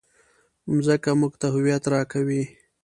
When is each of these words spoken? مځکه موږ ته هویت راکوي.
مځکه 0.71 1.11
موږ 1.19 1.33
ته 1.41 1.47
هویت 1.53 1.83
راکوي. 1.93 2.43